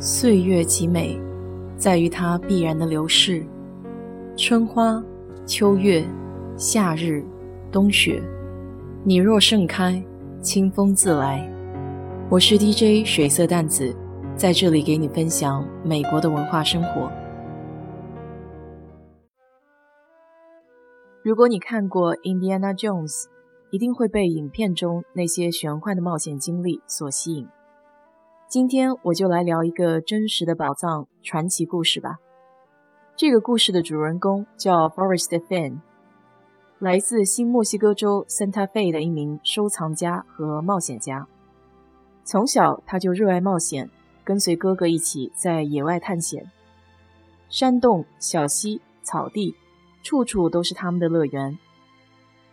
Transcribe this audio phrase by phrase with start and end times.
[0.00, 1.20] 岁月极美，
[1.76, 3.44] 在于它必然的流逝。
[4.36, 5.02] 春花、
[5.44, 6.04] 秋月、
[6.56, 7.24] 夏日、
[7.72, 8.22] 冬雪，
[9.02, 10.00] 你若盛开，
[10.40, 11.44] 清风自来。
[12.30, 13.92] 我是 DJ 水色淡子，
[14.36, 17.10] 在这里给你分享美国的文化生活。
[21.24, 23.24] 如果你看过《Indiana Jones》，
[23.72, 27.48] 一定会被影片中那些玄幻的冒险经历所吸引。
[28.48, 32.16] 今天我就来聊一个真实的宝藏传奇故事吧。
[33.14, 35.80] 这个故事的主人公叫 Forrest Fenn，
[36.78, 41.26] 来自新墨西哥州 Santa Fe 的一名收藏家和冒险家。
[42.24, 43.90] 从小他就热爱冒险，
[44.24, 46.50] 跟随哥哥一起在野外探险。
[47.50, 49.54] 山洞、小溪、草地，
[50.02, 51.58] 处处都是他们的乐园。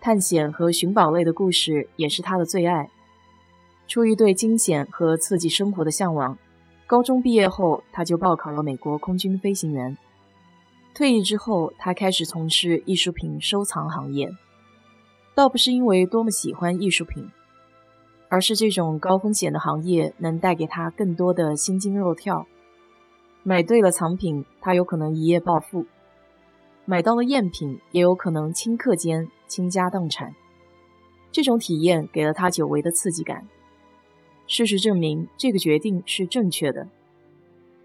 [0.00, 2.88] 探险和寻宝类的故事也是他的最爱。
[3.92, 6.38] 出于对惊险和刺激生活的向往，
[6.86, 9.98] 高中毕业后他就报考了美国空军飞行员。
[10.94, 14.30] 退役之后，他开始从事艺术品收藏行业。
[15.34, 17.30] 倒不是因为多么喜欢艺术品，
[18.30, 22.46] 而是这种高风险的行业能带给他更多的心惊肉跳。
[23.42, 25.84] 买对了藏品，他有可能一夜暴富；
[26.86, 30.34] 买到了赝品，也有可能顷刻间倾家荡产。
[31.30, 33.46] 这种体验给了他久违的刺激感。
[34.54, 36.86] 事实证明，这个决定是正确的。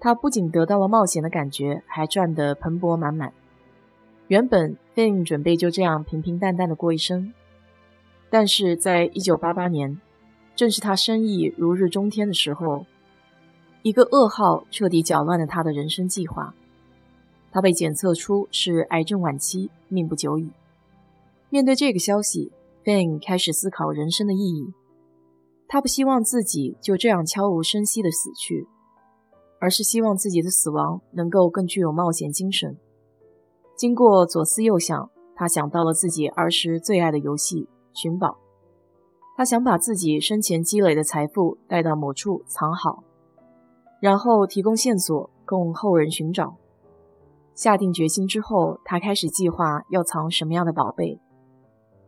[0.00, 3.34] 他不仅得到了冒险的感觉，还赚得盆钵满满。
[4.28, 7.34] 原本 Finn 准备就这样平平淡淡的过一生，
[8.30, 10.00] 但是在1988年，
[10.56, 12.86] 正是他生意如日中天的时候，
[13.82, 16.54] 一个噩耗彻底搅乱了他的人生计划。
[17.52, 20.48] 他被检测出是癌症晚期，命不久矣。
[21.50, 24.72] 面对这个消息，Finn 开始思考人生的意义。
[25.66, 28.68] 他不希望自己就这样悄无声息地死去，
[29.60, 32.76] 而是希望自己的死亡能够更具有冒险精神。
[33.76, 38.38] 经过左思右想，他想到了自己儿时最爱的游戏——寻宝。
[39.36, 43.02] 他想把自己生前积累的财富带到某处藏好，
[44.00, 46.56] 然后提供线索供后人寻找。
[47.56, 51.18] 下定决心之后，他开始计划要藏什么样的宝贝。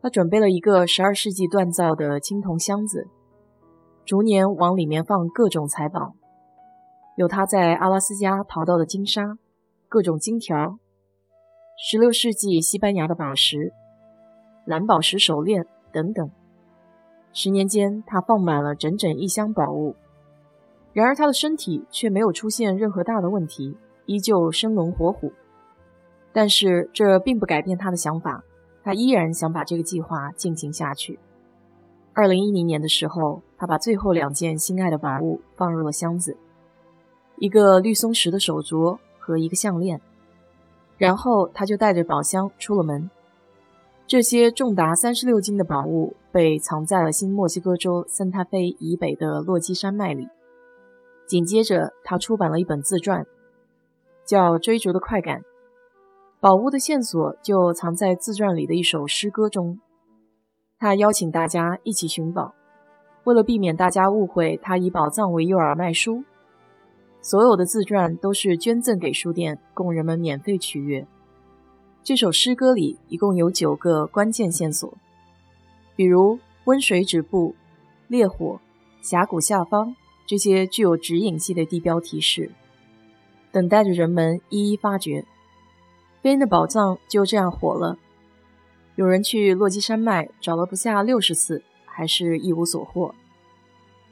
[0.00, 3.06] 他准备了一个12世纪锻造的青铜箱子。
[4.04, 6.14] 逐年往里面放各种财宝，
[7.16, 9.38] 有他在阿拉斯加淘到的金沙、
[9.88, 10.78] 各种金条、
[11.78, 13.72] 十六世纪西班牙的宝石、
[14.64, 16.30] 蓝宝石手链等等。
[17.32, 19.94] 十年间，他放满了整整一箱宝物。
[20.92, 25.32] 然而，他的身体却没有出现任何大的问题，依旧生龙活虎。
[26.32, 28.42] 但是，这并不改变他的想法，
[28.82, 31.20] 他依然想把这个计划进行下去。
[32.12, 36.36] 二零一零年的时候，他把最后两件心爱的宝物放入了箱子，
[37.36, 40.00] 一个绿松石的手镯和一个项链。
[40.98, 43.08] 然后他就带着宝箱出了门。
[44.06, 50.28] 这些重达三十六斤的宝物被藏在了新墨西哥州森塔菲以北的落基山脉里。
[51.26, 53.24] 紧接着，他出版了一本自传，
[54.26, 55.38] 叫《追逐的快感》。
[56.40, 59.78] 宝物的线索就藏在自传里的一首诗歌中。
[60.80, 62.54] 他邀请大家一起寻宝，
[63.24, 66.24] 为了避免大家误会他以宝藏为诱饵卖书，
[67.20, 71.06] 所有的自传都是捐赠给书店，供人们免费取阅。
[72.02, 74.90] 这首诗歌里一共有九个关键线索，
[75.96, 77.54] 比如温水止步、
[78.08, 78.58] 烈火、
[79.02, 79.94] 峡谷下方
[80.26, 82.50] 这些具有指引性的地标提示，
[83.52, 85.26] 等待着人们一一发掘。
[86.22, 87.98] 贝恩的宝藏就这样火了。
[89.00, 93.14] 有人去落基山脉找了不下六十次，还是一无所获。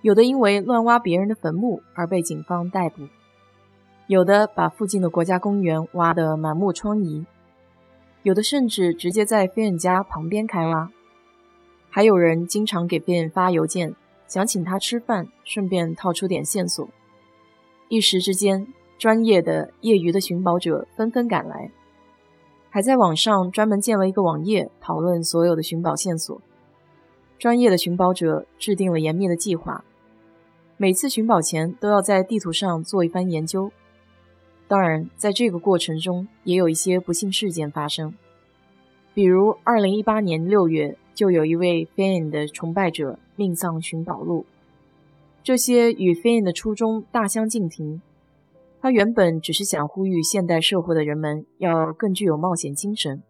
[0.00, 3.08] 有的因为乱挖别人的坟墓而被警方逮捕，
[4.06, 7.24] 有的把附近的国家公园挖得满目疮痍，
[8.22, 10.88] 有的甚至直接在菲恩家旁边开挖。
[11.90, 13.92] 还有人经常给菲恩发邮件，
[14.28, 16.88] 想请他吃饭，顺便套出点线索。
[17.88, 18.64] 一时之间，
[18.96, 21.72] 专业的、业余的寻宝者纷纷赶来。
[22.76, 26.38] 还在网上专门建了一个网页，讨论所有的寻宝线索。
[27.38, 29.82] 专业的寻宝者制定了严密的计划，
[30.76, 33.72] 每次寻宝前都要在地图上做一番研究。
[34.68, 38.12] 当然，在这个过程中也有一些不幸事件发生，
[39.14, 44.44] 比如2018年6月，就有一位 Fan 的崇拜者命丧寻宝路。
[45.42, 48.02] 这些与 Fan 的初衷大相径庭。
[48.86, 53.20] 他原本只是想呼吁现代社会的人们要更具有冒险精神，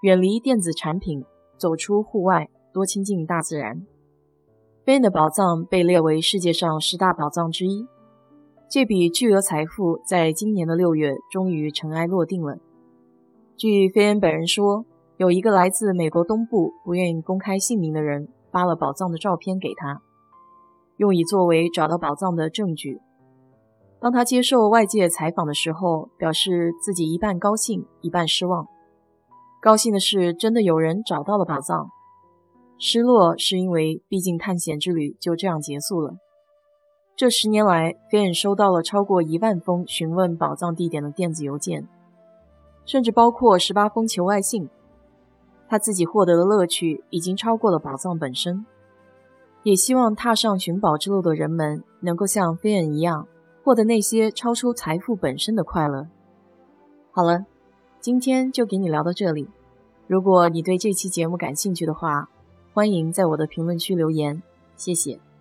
[0.00, 1.26] 远离电子产品，
[1.58, 3.86] 走出户外，多亲近大自然。
[4.86, 7.86] 菲恩的宝藏被列为世界上十大宝藏之一。
[8.70, 12.56] 这笔巨额财富在今年的六月终于尘埃落定了。
[13.58, 14.86] 据菲恩本人说，
[15.18, 20.00] 有一个来自美国东部不愿意公开姓名的人发了宝藏的照片给他，
[20.96, 23.02] 用以作为找到宝藏的证据。
[24.02, 28.66] 当他接受外界采访的时候，表示自己一半高兴，一半失望。
[29.60, 31.86] 高兴的是，真的有人找到了宝藏；
[32.80, 36.16] 失落是因为，毕竟探险之旅就这样结束了。
[37.14, 41.86] 这十年来，菲恩收到了超过一万封询问宝藏地点的电子邮件，
[42.84, 44.68] 甚至包括十八封求爱信。
[45.68, 48.66] 他自己获得的乐趣已经超过了宝藏本身，
[49.62, 53.28] 也希望踏上寻宝之路的人们能够像菲恩一样，
[53.64, 56.08] 获得那些超出财富本身的快乐。
[57.10, 57.46] 好了，
[58.00, 59.48] 今天就给你聊到这里。
[60.06, 62.28] 如果你对这期节目感兴趣的话，
[62.74, 64.42] 欢迎在我的评论区留言，
[64.76, 65.31] 谢谢。